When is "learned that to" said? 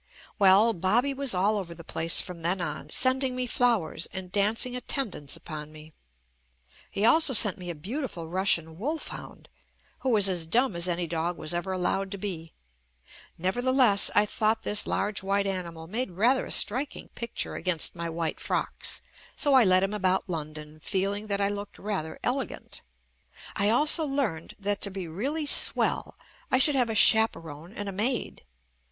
24.05-24.89